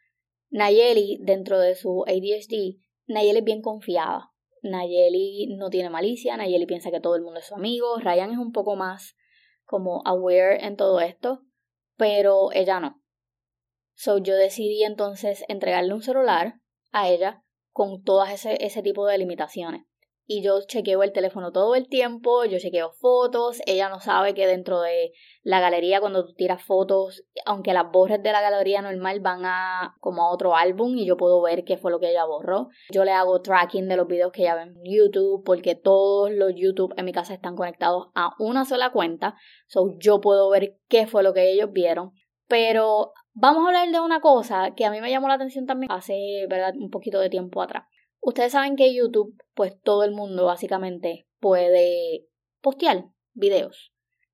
Nayeli, 0.50 1.18
dentro 1.23 1.58
de 1.58 1.75
su 1.75 2.04
ADHD, 2.06 2.78
Nayeli 3.06 3.38
es 3.38 3.44
bien 3.44 3.62
confiada. 3.62 4.30
Nayeli 4.66 5.56
no 5.56 5.70
tiene 5.70 5.90
malicia, 5.90 6.37
Nayeli 6.37 6.66
piensa 6.66 6.90
que 6.90 7.00
todo 7.00 7.16
el 7.16 7.23
mundo 7.23 7.40
es 7.40 7.46
su 7.46 7.54
amigo. 7.54 7.99
Ryan 7.99 8.32
es 8.32 8.38
un 8.38 8.52
poco 8.52 8.76
más 8.76 9.16
como 9.64 10.02
aware 10.04 10.64
en 10.64 10.76
todo 10.76 11.00
esto, 11.00 11.42
pero 11.96 12.52
ella 12.52 12.80
no. 12.80 13.02
So 13.94 14.18
yo 14.18 14.35
decidí 14.35 14.85
entonces 14.85 15.44
entregarle 15.49 15.94
un 15.94 16.02
celular 16.02 16.61
a 16.92 17.08
ella 17.08 17.44
con 17.73 18.02
todas 18.02 18.32
ese, 18.32 18.64
ese 18.64 18.82
tipo 18.82 19.06
de 19.06 19.18
limitaciones 19.18 19.87
y 20.26 20.42
yo 20.42 20.61
chequeo 20.66 21.02
el 21.02 21.12
teléfono 21.12 21.52
todo 21.52 21.75
el 21.75 21.88
tiempo, 21.88 22.45
yo 22.45 22.59
chequeo 22.59 22.90
fotos, 22.90 23.61
ella 23.66 23.88
no 23.88 24.00
sabe 24.00 24.35
que 24.35 24.47
dentro 24.47 24.80
de 24.80 25.12
la 25.42 25.61
galería 25.61 26.00
cuando 26.00 26.26
tú 26.26 26.35
tiras 26.35 26.62
fotos, 26.62 27.25
aunque 27.45 27.73
las 27.73 27.90
borres 27.92 28.23
de 28.23 28.33
la 28.33 28.40
galería 28.40 28.83
normal 28.83 29.21
van 29.21 29.45
a 29.45 29.95
como 30.00 30.23
a 30.23 30.30
otro 30.30 30.56
álbum 30.56 30.97
y 30.97 31.06
yo 31.06 31.16
puedo 31.16 31.40
ver 31.40 31.64
qué 31.64 31.76
fue 31.76 31.92
lo 31.92 32.00
que 32.00 32.11
ella 32.11 32.25
borró. 32.25 32.68
Yo 32.90 33.04
le 33.04 33.12
hago 33.12 33.40
tracking 33.40 33.88
de 33.88 33.97
los 33.97 34.09
videos 34.09 34.33
que 34.33 34.42
ella 34.42 34.56
ve 34.56 34.62
en 34.62 34.75
YouTube 34.85 35.45
porque 35.45 35.76
todos 35.76 36.33
los 36.33 36.52
YouTube 36.56 36.92
en 36.97 37.04
mi 37.04 37.12
casa 37.12 37.35
están 37.35 37.54
conectados 37.54 38.09
a 38.14 38.30
una 38.40 38.64
sola 38.64 38.90
cuenta, 38.90 39.37
so 39.68 39.95
yo 39.99 40.21
puedo 40.21 40.50
ver 40.50 40.76
qué 40.88 41.06
fue 41.06 41.23
lo 41.23 41.33
que 41.33 41.52
ellos 41.52 41.71
vieron. 41.73 42.12
Pero 42.49 43.12
vamos 43.33 43.64
a 43.64 43.66
hablar 43.68 43.90
de 43.90 44.00
una 44.00 44.21
cosa 44.21 44.73
que 44.76 44.85
a 44.85 44.90
mí 44.90 45.00
me 45.00 45.11
llamó 45.11 45.28
la 45.28 45.35
atención 45.35 45.66
también 45.66 45.90
hace, 45.92 46.47
¿verdad?, 46.49 46.75
un 46.76 46.90
poquito 46.90 47.21
de 47.21 47.30
tiempo 47.30 47.62
atrás. 47.62 47.85
Ustedes 48.26 48.50
saben 48.50 48.75
que 48.75 48.92
YouTube, 48.92 49.40
pues 49.54 49.80
todo 49.80 50.02
el 50.02 50.11
mundo 50.11 50.47
básicamente 50.47 51.28
puede 51.38 52.26
postear 52.61 53.04
videos. 53.35 53.92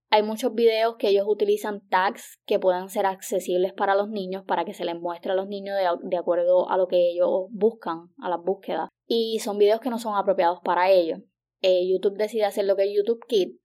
Hay 0.08 0.22
muchos 0.22 0.54
videos 0.54 0.96
que 0.96 1.10
ellos 1.10 1.26
utilizan 1.28 1.86
tags 1.90 2.38
que 2.46 2.58
puedan 2.58 2.88
ser 2.88 3.04
accesibles 3.04 3.74
para 3.74 3.94
los 3.94 4.08
niños 4.08 4.44
para 4.46 4.64
que 4.64 4.72
se 4.72 4.86
les 4.86 4.98
muestre 4.98 5.32
a 5.32 5.34
los 5.34 5.46
niños 5.46 5.76
de, 6.04 6.16
acuerdo 6.16 6.70
a 6.70 6.78
lo 6.78 6.88
que 6.88 7.10
ellos 7.10 7.48
buscan, 7.50 8.08
a 8.16 8.30
las 8.30 8.42
búsquedas. 8.42 8.88
Y 9.06 9.40
son 9.40 9.58
videos 9.58 9.80
que 9.80 9.90
no 9.90 9.98
son 9.98 10.16
apropiados 10.16 10.60
para 10.64 10.90
ellos. 10.90 11.18
Eh, 11.60 11.86
YouTube 11.86 12.16
decide 12.16 12.46
hacer 12.46 12.64
lo 12.64 12.76
que 12.76 12.84
es 12.84 12.96
YouTube 12.96 13.22
Kids 13.28 13.60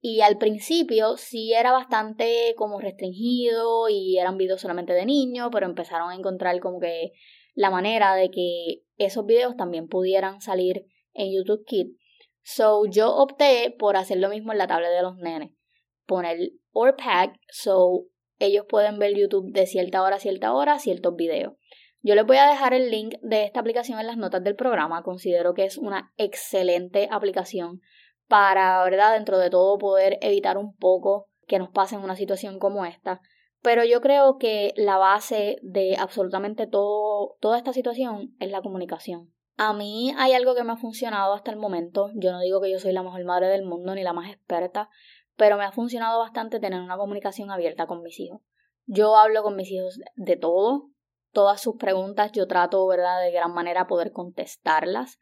y 0.00 0.20
al 0.20 0.38
principio 0.38 1.16
sí 1.16 1.54
era 1.54 1.72
bastante 1.72 2.54
como 2.56 2.78
restringido 2.78 3.88
y 3.88 4.16
eran 4.16 4.36
videos 4.36 4.60
solamente 4.60 4.92
de 4.92 5.06
niños, 5.06 5.48
pero 5.52 5.66
empezaron 5.66 6.10
a 6.10 6.14
encontrar 6.14 6.60
como 6.60 6.78
que 6.78 7.10
la 7.54 7.70
manera 7.70 8.14
de 8.14 8.30
que 8.30 8.82
esos 8.96 9.26
videos 9.26 9.56
también 9.56 9.88
pudieran 9.88 10.40
salir 10.40 10.86
en 11.12 11.32
YouTube 11.32 11.64
Kids. 11.66 11.96
So 12.42 12.86
yo 12.86 13.14
opté 13.14 13.74
por 13.78 13.96
hacer 13.96 14.18
lo 14.18 14.28
mismo 14.28 14.52
en 14.52 14.58
la 14.58 14.66
tablet 14.66 14.90
de 14.90 15.02
los 15.02 15.16
nenes. 15.16 15.50
Poner 16.06 16.38
or 16.72 16.96
pack 16.96 17.38
so 17.50 18.06
ellos 18.38 18.66
pueden 18.68 18.98
ver 18.98 19.16
YouTube 19.16 19.52
de 19.52 19.66
cierta 19.66 20.02
hora 20.02 20.16
a 20.16 20.20
cierta 20.20 20.52
hora, 20.52 20.78
ciertos 20.78 21.14
videos. 21.14 21.54
Yo 22.00 22.16
les 22.16 22.26
voy 22.26 22.38
a 22.38 22.48
dejar 22.48 22.74
el 22.74 22.90
link 22.90 23.14
de 23.22 23.44
esta 23.44 23.60
aplicación 23.60 24.00
en 24.00 24.08
las 24.08 24.16
notas 24.16 24.42
del 24.42 24.56
programa. 24.56 25.04
Considero 25.04 25.54
que 25.54 25.64
es 25.64 25.78
una 25.78 26.12
excelente 26.16 27.08
aplicación 27.12 27.80
para, 28.26 28.82
¿verdad? 28.82 29.12
Dentro 29.12 29.38
de 29.38 29.50
todo 29.50 29.78
poder 29.78 30.18
evitar 30.20 30.58
un 30.58 30.74
poco 30.74 31.28
que 31.46 31.60
nos 31.60 31.70
pase 31.70 31.94
en 31.94 32.02
una 32.02 32.16
situación 32.16 32.58
como 32.58 32.84
esta. 32.84 33.20
Pero 33.62 33.84
yo 33.84 34.00
creo 34.00 34.38
que 34.38 34.74
la 34.76 34.98
base 34.98 35.58
de 35.62 35.96
absolutamente 35.96 36.66
todo, 36.66 37.36
toda 37.40 37.56
esta 37.56 37.72
situación 37.72 38.34
es 38.40 38.50
la 38.50 38.60
comunicación. 38.60 39.32
A 39.56 39.72
mí 39.72 40.12
hay 40.18 40.32
algo 40.32 40.54
que 40.54 40.64
me 40.64 40.72
ha 40.72 40.76
funcionado 40.76 41.32
hasta 41.34 41.52
el 41.52 41.56
momento. 41.56 42.10
Yo 42.14 42.32
no 42.32 42.40
digo 42.40 42.60
que 42.60 42.70
yo 42.70 42.80
soy 42.80 42.92
la 42.92 43.04
mejor 43.04 43.24
madre 43.24 43.46
del 43.46 43.64
mundo 43.64 43.94
ni 43.94 44.02
la 44.02 44.12
más 44.12 44.30
experta, 44.30 44.88
pero 45.36 45.56
me 45.56 45.64
ha 45.64 45.72
funcionado 45.72 46.18
bastante 46.18 46.58
tener 46.58 46.80
una 46.80 46.96
comunicación 46.96 47.50
abierta 47.50 47.86
con 47.86 48.02
mis 48.02 48.18
hijos. 48.18 48.40
Yo 48.86 49.16
hablo 49.16 49.44
con 49.44 49.54
mis 49.54 49.70
hijos 49.70 50.00
de 50.16 50.36
todo, 50.36 50.90
todas 51.30 51.60
sus 51.60 51.76
preguntas 51.76 52.32
yo 52.32 52.48
trato, 52.48 52.84
¿verdad?, 52.86 53.20
de 53.22 53.30
gran 53.30 53.54
manera 53.54 53.86
poder 53.86 54.10
contestarlas, 54.10 55.20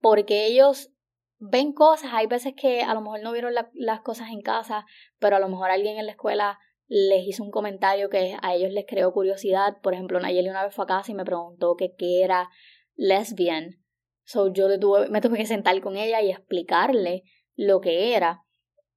porque 0.00 0.46
ellos 0.46 0.90
ven 1.38 1.72
cosas, 1.72 2.10
hay 2.14 2.26
veces 2.26 2.54
que 2.56 2.82
a 2.82 2.94
lo 2.94 3.00
mejor 3.00 3.20
no 3.22 3.32
vieron 3.32 3.54
las 3.74 4.00
cosas 4.00 4.30
en 4.30 4.40
casa, 4.40 4.86
pero 5.18 5.36
a 5.36 5.38
lo 5.38 5.48
mejor 5.48 5.70
alguien 5.70 5.98
en 5.98 6.06
la 6.06 6.12
escuela 6.12 6.58
les 6.88 7.26
hice 7.26 7.42
un 7.42 7.50
comentario 7.50 8.08
que 8.08 8.36
a 8.40 8.54
ellos 8.54 8.72
les 8.72 8.86
creó 8.86 9.12
curiosidad. 9.12 9.78
Por 9.82 9.94
ejemplo, 9.94 10.20
Nayeli 10.20 10.48
una 10.48 10.64
vez 10.64 10.74
fue 10.74 10.84
a 10.84 10.88
casa 10.88 11.12
y 11.12 11.14
me 11.14 11.24
preguntó 11.24 11.76
que 11.76 11.94
qué 11.96 12.22
era 12.22 12.48
lesbian. 12.94 13.82
So 14.24 14.52
yo 14.52 14.68
me 14.68 15.20
tuve 15.20 15.38
que 15.38 15.46
sentar 15.46 15.80
con 15.80 15.96
ella 15.96 16.20
y 16.22 16.30
explicarle 16.30 17.24
lo 17.54 17.80
que 17.80 18.14
era. 18.14 18.44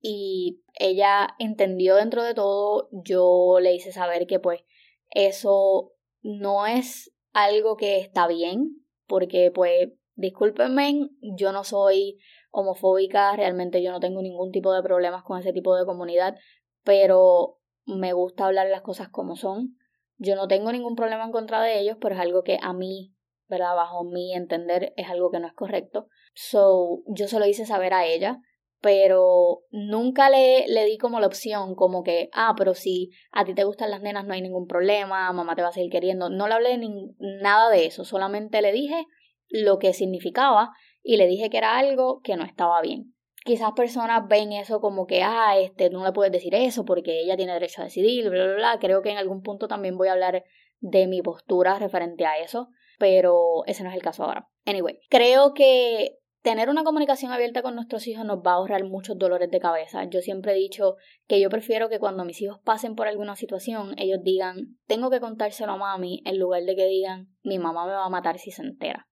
Y 0.01 0.62
ella 0.79 1.36
entendió 1.39 1.96
dentro 1.96 2.24
de 2.24 2.34
todo, 2.34 2.89
yo 2.91 3.60
le 3.62 3.74
hice 3.75 3.91
saber 3.91 4.27
que 4.27 4.39
pues 4.39 4.62
eso 5.10 5.91
no 6.22 6.65
es 6.65 7.13
algo 7.34 7.75
que 7.75 8.00
está 8.00 8.27
bien, 8.27 8.86
porque 9.08 9.51
pues 9.53 9.89
discúlpenme, 10.15 11.10
yo 11.22 11.51
no 11.51 11.63
soy 11.63 12.17
homofóbica, 12.51 13.36
realmente 13.36 13.84
yo 13.84 13.91
no 13.91 14.00
tengo 14.00 14.22
ningún 14.22 14.51
tipo 14.51 14.74
de 14.74 14.81
problemas 14.81 15.24
con 15.24 15.39
ese 15.39 15.53
tipo 15.53 15.75
de 15.75 15.86
comunidad, 15.86 16.36
pero 16.84 17.59
me 17.98 18.13
gusta 18.13 18.46
hablar 18.46 18.67
las 18.67 18.81
cosas 18.81 19.10
como 19.10 19.36
son. 19.36 19.77
Yo 20.17 20.36
no 20.36 20.48
tengo 20.48 20.72
ningún 20.72 20.96
problema 20.96 21.25
en 21.25 21.31
contra 21.31 21.62
de 21.62 21.79
ellos, 21.79 21.98
pero 22.00 22.15
es 22.15 22.22
algo 22.22 22.43
que 22.43 22.58
a 22.62 22.74
mí, 22.74 23.13
¿verdad? 23.48 23.75
Bajo 23.75 24.03
mi 24.03 24.34
entender, 24.34 24.93
es 24.98 25.10
algo 25.10 25.31
que 25.31 25.39
no 25.39 25.48
es 25.48 25.53
correcto. 25.53 26.08
So, 26.34 27.01
yo 27.08 27.27
se 27.27 27.39
lo 27.39 27.46
hice 27.46 27.65
saber 27.65 27.93
a 27.93 28.05
ella, 28.05 28.39
pero 28.81 29.62
nunca 29.72 30.29
le, 30.29 30.67
le 30.67 30.86
di 30.86 30.98
como 30.98 31.19
la 31.19 31.27
opción, 31.27 31.75
como 31.75 32.03
que, 32.03 32.29
ah, 32.34 32.53
pero 32.58 32.74
si 32.74 33.12
a 33.31 33.46
ti 33.46 33.53
te 33.53 33.63
gustan 33.63 33.91
las 33.91 34.01
nenas 34.01 34.25
no 34.25 34.34
hay 34.34 34.41
ningún 34.41 34.67
problema, 34.67 35.31
mamá 35.31 35.55
te 35.55 35.62
va 35.62 35.69
a 35.69 35.74
seguir 35.74 35.91
queriendo. 35.91 36.29
No 36.29 36.48
le 36.48 36.53
hablé 36.53 36.77
ni, 36.77 37.15
nada 37.19 37.69
de 37.69 37.86
eso, 37.86 38.03
solamente 38.03 38.62
le 38.62 38.72
dije 38.72 39.05
lo 39.50 39.79
que 39.79 39.93
significaba 39.93 40.72
y 41.01 41.17
le 41.17 41.27
dije 41.27 41.50
que 41.50 41.58
era 41.58 41.77
algo 41.77 42.22
que 42.22 42.36
no 42.36 42.43
estaba 42.43 42.81
bien 42.81 43.15
quizás 43.50 43.72
personas 43.72 44.27
ven 44.27 44.51
eso 44.51 44.79
como 44.79 45.08
que, 45.08 45.24
ah, 45.24 45.58
este, 45.58 45.89
no 45.89 46.06
le 46.06 46.12
puedes 46.12 46.32
decir 46.32 46.53
eso 46.53 46.86
porque 46.86 47.22
ella 47.22 47.36
tiene 47.36 47.53
derecho 47.53 47.82
a 47.82 47.86
decidir, 47.86 48.29
bla, 48.29 48.46
bla, 48.46 48.53
bla. 48.53 48.77
Creo 48.79 49.01
que 49.01 49.10
en 49.10 49.18
algún 49.18 49.41
punto 49.41 49.68
también 49.68 49.98
voy 49.98 50.08
a 50.08 50.12
hablar 50.12 50.44
de 50.82 51.08
mi 51.08 51.24
postura 51.24 51.79
referente 51.79 52.27
a 52.27 52.38
eso, 52.38 52.70
pero 53.00 53.65
ese 53.65 53.84
no 53.84 53.89
es 53.89 53.96
el 53.96 54.03
caso 54.03 54.24
ahora. 54.24 54.48
Anyway, 54.68 55.00
creo 55.10 55.56
que 55.56 56.20
tener 56.44 56.70
una 56.70 56.84
comunicación 56.84 57.32
abierta 57.32 57.63
con 57.63 57.74
nuestros 57.74 58.06
hijos 58.06 58.24
nos 58.24 58.38
va 58.38 58.51
a 58.51 58.53
ahorrar 58.56 58.84
muchos 58.84 59.18
dolores 59.18 59.50
de 59.50 59.60
cabeza. 59.60 60.03
Yo 60.03 60.22
siempre 60.22 60.51
he 60.51 60.56
dicho 60.56 60.98
que 61.27 61.41
yo 61.41 61.50
prefiero 61.50 61.89
que 61.89 61.98
cuando 61.98 62.25
mis 62.25 62.39
hijos 62.44 62.60
pasen 62.63 62.96
por 62.96 63.08
alguna 63.08 63.36
situación, 63.36 63.96
ellos 63.98 64.20
digan, 64.22 64.77
tengo 64.86 65.10
que 65.10 65.20
contárselo 65.20 65.72
a 65.72 65.77
mami, 65.77 66.22
en 66.24 66.38
lugar 66.38 66.62
de 66.65 66.75
que 66.75 66.86
digan, 66.86 67.36
mi 67.41 67.58
mamá 67.58 67.88
me 67.88 67.94
va 67.94 68.06
a 68.06 68.10
matar 68.10 68.38
si 68.38 68.51
se 68.51 68.62
entera. 68.62 69.08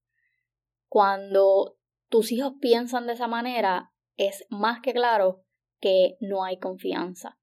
Cuando 0.87 1.79
tus 2.07 2.31
hijos 2.31 2.53
piensan 2.61 3.07
de 3.07 3.13
esa 3.13 3.27
manera, 3.27 3.91
es 4.17 4.45
más 4.49 4.81
que 4.81 4.93
claro 4.93 5.43
que 5.79 6.17
no 6.19 6.43
hay 6.43 6.57
confianza. 6.57 7.37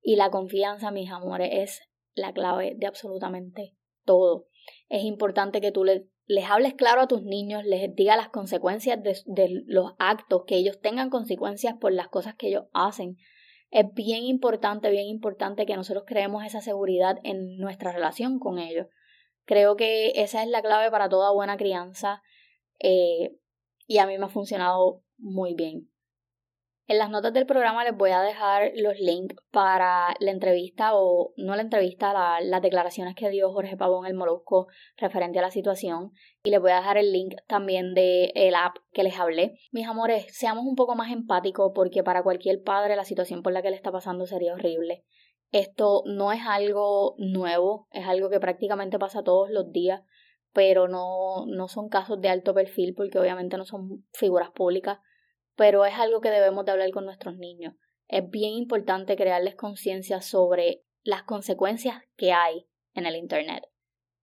Y 0.00 0.16
la 0.16 0.30
confianza, 0.30 0.90
mis 0.90 1.10
amores, 1.10 1.50
es 1.52 1.82
la 2.14 2.32
clave 2.32 2.74
de 2.76 2.86
absolutamente 2.86 3.76
todo. 4.04 4.46
Es 4.88 5.04
importante 5.04 5.60
que 5.60 5.72
tú 5.72 5.84
les, 5.84 6.04
hables 6.48 6.74
claro 6.74 7.02
a 7.02 7.08
tus 7.08 7.22
niños, 7.22 7.64
les 7.64 7.94
digas 7.94 8.16
las 8.16 8.28
consecuencias 8.28 8.98
de, 9.02 9.62
los 9.66 9.92
actos, 9.98 10.44
que 10.46 10.56
ellos 10.56 10.80
tengan 10.80 11.10
consecuencias 11.10 11.74
por 11.80 11.92
las 11.92 12.08
cosas 12.08 12.34
que 12.36 12.48
ellos 12.48 12.64
hacen. 12.72 13.16
Es 13.70 13.86
bien 13.94 14.24
importante, 14.24 14.90
bien 14.90 15.06
importante 15.06 15.66
que 15.66 15.76
nosotros 15.76 16.04
creemos 16.06 16.44
esa 16.44 16.60
seguridad 16.60 17.18
en 17.24 17.56
nuestra 17.56 17.92
relación 17.92 18.38
con 18.38 18.58
ellos. 18.58 18.86
Creo 19.44 19.76
que 19.76 20.12
esa 20.16 20.42
es 20.42 20.48
la 20.48 20.62
clave 20.62 20.90
para 20.90 21.08
toda 21.08 21.32
buena 21.32 21.56
crianza 21.56 22.22
eh, 22.78 23.36
y 23.86 23.98
a 23.98 24.06
mí 24.06 24.18
me 24.18 24.26
ha 24.26 24.28
funcionado 24.28 25.02
muy 25.16 25.54
bien. 25.54 25.91
En 26.88 26.98
las 26.98 27.10
notas 27.10 27.32
del 27.32 27.46
programa 27.46 27.84
les 27.84 27.96
voy 27.96 28.10
a 28.10 28.22
dejar 28.22 28.72
los 28.74 28.98
links 28.98 29.36
para 29.52 30.14
la 30.18 30.30
entrevista 30.32 30.90
o 30.94 31.32
no 31.36 31.54
la 31.54 31.62
entrevista, 31.62 32.40
las 32.40 32.60
declaraciones 32.60 33.14
que 33.14 33.30
dio 33.30 33.52
Jorge 33.52 33.76
Pavón 33.76 34.04
el 34.04 34.14
Molusco 34.14 34.66
referente 34.96 35.38
a 35.38 35.42
la 35.42 35.52
situación 35.52 36.10
y 36.42 36.50
les 36.50 36.60
voy 36.60 36.72
a 36.72 36.76
dejar 36.76 36.98
el 36.98 37.12
link 37.12 37.36
también 37.46 37.94
de 37.94 38.32
el 38.34 38.56
app 38.56 38.78
que 38.92 39.04
les 39.04 39.16
hablé. 39.18 39.54
Mis 39.70 39.86
amores, 39.86 40.26
seamos 40.36 40.64
un 40.66 40.74
poco 40.74 40.96
más 40.96 41.12
empáticos 41.12 41.70
porque 41.72 42.02
para 42.02 42.24
cualquier 42.24 42.62
padre 42.62 42.96
la 42.96 43.04
situación 43.04 43.42
por 43.42 43.52
la 43.52 43.62
que 43.62 43.70
le 43.70 43.76
está 43.76 43.92
pasando 43.92 44.26
sería 44.26 44.54
horrible. 44.54 45.04
Esto 45.52 46.02
no 46.06 46.32
es 46.32 46.40
algo 46.44 47.14
nuevo, 47.18 47.86
es 47.92 48.08
algo 48.08 48.28
que 48.28 48.40
prácticamente 48.40 48.98
pasa 48.98 49.22
todos 49.22 49.50
los 49.50 49.70
días, 49.70 50.02
pero 50.52 50.88
no, 50.88 51.46
no 51.46 51.68
son 51.68 51.88
casos 51.88 52.20
de 52.20 52.28
alto 52.28 52.54
perfil 52.54 52.94
porque 52.96 53.20
obviamente 53.20 53.56
no 53.56 53.64
son 53.64 54.04
figuras 54.12 54.50
públicas 54.50 54.98
pero 55.56 55.84
es 55.84 55.94
algo 55.94 56.20
que 56.20 56.30
debemos 56.30 56.64
de 56.64 56.72
hablar 56.72 56.90
con 56.90 57.04
nuestros 57.04 57.36
niños. 57.36 57.74
Es 58.08 58.28
bien 58.28 58.52
importante 58.52 59.16
crearles 59.16 59.54
conciencia 59.54 60.20
sobre 60.20 60.82
las 61.02 61.22
consecuencias 61.22 62.02
que 62.16 62.32
hay 62.32 62.66
en 62.94 63.06
el 63.06 63.16
Internet. 63.16 63.64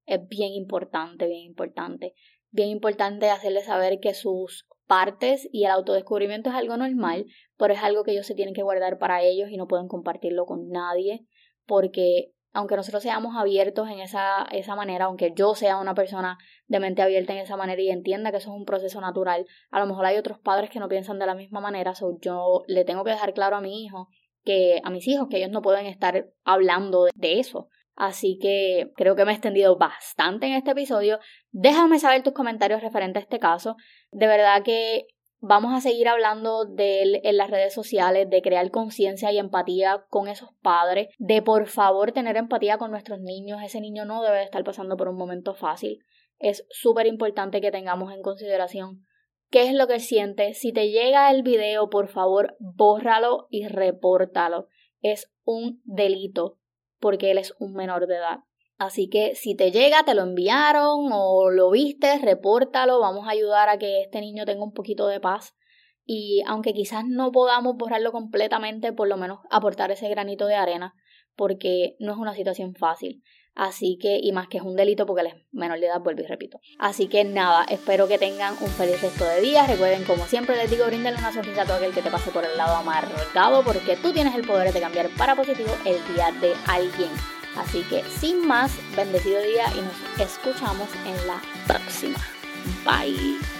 Es 0.05 0.27
bien 0.27 0.53
importante, 0.53 1.27
bien 1.27 1.41
importante. 1.41 2.13
Bien 2.51 2.69
importante 2.69 3.29
hacerles 3.29 3.65
saber 3.65 3.99
que 3.99 4.13
sus 4.13 4.67
partes 4.87 5.47
y 5.51 5.65
el 5.65 5.71
autodescubrimiento 5.71 6.49
es 6.49 6.55
algo 6.55 6.75
normal, 6.77 7.27
pero 7.57 7.73
es 7.73 7.83
algo 7.83 8.03
que 8.03 8.11
ellos 8.11 8.25
se 8.25 8.33
tienen 8.33 8.55
que 8.55 8.63
guardar 8.63 8.97
para 8.97 9.21
ellos 9.21 9.49
y 9.51 9.57
no 9.57 9.67
pueden 9.67 9.87
compartirlo 9.87 10.45
con 10.47 10.69
nadie, 10.69 11.27
porque 11.67 12.33
aunque 12.53 12.75
nosotros 12.75 13.03
seamos 13.03 13.35
abiertos 13.35 13.89
en 13.89 13.99
esa, 13.99 14.43
esa 14.51 14.75
manera, 14.75 15.05
aunque 15.05 15.33
yo 15.35 15.55
sea 15.55 15.77
una 15.77 15.93
persona 15.93 16.37
de 16.67 16.79
mente 16.79 17.01
abierta 17.01 17.33
en 17.33 17.39
esa 17.39 17.57
manera 17.57 17.81
y 17.81 17.89
entienda 17.89 18.31
que 18.31 18.37
eso 18.37 18.49
es 18.49 18.55
un 18.55 18.65
proceso 18.65 18.99
natural, 19.01 19.45
a 19.71 19.79
lo 19.79 19.85
mejor 19.85 20.05
hay 20.05 20.17
otros 20.17 20.39
padres 20.39 20.69
que 20.69 20.79
no 20.79 20.87
piensan 20.87 21.19
de 21.19 21.25
la 21.25 21.35
misma 21.35 21.61
manera, 21.61 21.95
so 21.95 22.17
yo 22.21 22.63
le 22.67 22.85
tengo 22.85 23.03
que 23.03 23.11
dejar 23.11 23.33
claro 23.33 23.55
a 23.55 23.61
mi 23.61 23.83
hijo 23.83 24.07
que 24.43 24.81
a 24.83 24.89
mis 24.89 25.07
hijos 25.07 25.27
que 25.29 25.37
ellos 25.37 25.51
no 25.51 25.61
pueden 25.61 25.85
estar 25.85 26.27
hablando 26.43 27.07
de 27.13 27.39
eso. 27.39 27.67
Así 27.95 28.39
que 28.41 28.91
creo 28.95 29.15
que 29.17 29.25
me 29.25 29.31
he 29.31 29.35
extendido 29.35 29.77
bastante 29.77 30.47
en 30.47 30.53
este 30.53 30.71
episodio. 30.71 31.19
Déjame 31.51 31.99
saber 31.99 32.23
tus 32.23 32.31
comentarios 32.31 32.81
referentes 32.81 33.21
a 33.21 33.23
este 33.25 33.39
caso. 33.39 33.75
De 34.11 34.25
verdad 34.25 34.63
que 34.63 35.05
Vamos 35.41 35.73
a 35.73 35.79
seguir 35.79 36.09
hablando 36.09 36.65
de 36.65 37.01
él 37.01 37.21
en 37.23 37.37
las 37.37 37.49
redes 37.49 37.73
sociales, 37.73 38.29
de 38.29 38.41
crear 38.41 38.69
conciencia 38.71 39.31
y 39.31 39.37
empatía 39.37 40.05
con 40.09 40.27
esos 40.27 40.49
padres, 40.61 41.07
de 41.17 41.41
por 41.41 41.67
favor 41.67 42.11
tener 42.11 42.35
empatía 42.35 42.77
con 42.77 42.91
nuestros 42.91 43.21
niños. 43.21 43.61
Ese 43.63 43.79
niño 43.79 44.03
no 44.03 44.21
debe 44.21 44.43
estar 44.43 44.63
pasando 44.65 44.97
por 44.97 45.07
un 45.07 45.15
momento 45.15 45.55
fácil. 45.55 45.99
Es 46.39 46.65
súper 46.69 47.07
importante 47.07 47.61
que 47.61 47.71
tengamos 47.71 48.13
en 48.13 48.21
consideración 48.21 49.05
qué 49.49 49.63
es 49.69 49.73
lo 49.73 49.87
que 49.87 50.01
siente. 50.01 50.53
Si 50.53 50.73
te 50.73 50.89
llega 50.89 51.31
el 51.31 51.41
video, 51.41 51.89
por 51.89 52.09
favor, 52.09 52.57
bórralo 52.59 53.47
y 53.49 53.65
repórtalo. 53.67 54.67
Es 55.01 55.31
un 55.45 55.81
delito 55.85 56.57
porque 56.99 57.31
él 57.31 57.37
es 57.37 57.55
un 57.59 57.73
menor 57.73 58.07
de 58.07 58.15
edad. 58.15 58.39
Así 58.79 59.09
que 59.09 59.35
si 59.35 59.55
te 59.55 59.71
llega, 59.71 60.03
te 60.05 60.15
lo 60.15 60.23
enviaron 60.23 61.09
o 61.11 61.49
lo 61.49 61.69
viste, 61.69 62.17
repórtalo, 62.17 63.01
vamos 63.01 63.27
a 63.27 63.31
ayudar 63.31 63.67
a 63.67 63.77
que 63.77 64.01
este 64.01 64.21
niño 64.21 64.45
tenga 64.45 64.63
un 64.63 64.71
poquito 64.71 65.07
de 65.07 65.19
paz. 65.19 65.53
Y 66.05 66.41
aunque 66.47 66.73
quizás 66.73 67.03
no 67.05 67.33
podamos 67.33 67.75
borrarlo 67.75 68.13
completamente, 68.13 68.93
por 68.93 69.09
lo 69.09 69.17
menos 69.17 69.39
aportar 69.51 69.91
ese 69.91 70.07
granito 70.07 70.47
de 70.47 70.55
arena, 70.55 70.95
porque 71.35 71.97
no 71.99 72.13
es 72.13 72.17
una 72.17 72.33
situación 72.33 72.73
fácil. 72.73 73.21
Así 73.53 73.97
que, 74.01 74.17
y 74.23 74.31
más 74.31 74.47
que 74.47 74.59
es 74.59 74.63
un 74.63 74.77
delito 74.77 75.05
porque 75.05 75.23
él 75.23 75.27
es 75.27 75.35
menor 75.51 75.81
de 75.81 75.87
edad, 75.87 75.99
vuelvo 75.99 76.21
y 76.21 76.27
repito. 76.27 76.61
Así 76.79 77.07
que 77.09 77.25
nada, 77.25 77.65
espero 77.65 78.07
que 78.07 78.17
tengan 78.17 78.53
un 78.61 78.69
feliz 78.69 79.01
resto 79.01 79.25
de 79.25 79.41
día. 79.41 79.67
Recuerden, 79.67 80.05
como 80.05 80.25
siempre 80.25 80.55
les 80.55 80.71
digo, 80.71 80.85
bríndale 80.85 81.17
una 81.17 81.33
sonrisa 81.33 81.63
a 81.63 81.65
todo 81.65 81.75
aquel 81.75 81.93
que 81.93 82.01
te 82.01 82.09
pase 82.09 82.31
por 82.31 82.45
el 82.45 82.55
lado 82.55 82.77
amargado, 82.77 83.61
porque 83.65 83.97
tú 83.97 84.13
tienes 84.13 84.35
el 84.35 84.47
poder 84.47 84.71
de 84.71 84.79
cambiar 84.79 85.09
para 85.17 85.35
positivo 85.35 85.71
el 85.85 85.97
día 86.15 86.31
de 86.39 86.53
alguien. 86.65 87.38
Así 87.57 87.81
que 87.83 88.03
sin 88.19 88.47
más, 88.47 88.71
bendecido 88.95 89.41
día 89.41 89.65
y 89.75 89.81
nos 89.81 90.29
escuchamos 90.29 90.89
en 91.05 91.27
la 91.27 91.41
próxima. 91.67 92.19
Bye. 92.85 93.58